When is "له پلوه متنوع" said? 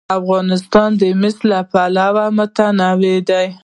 1.49-3.17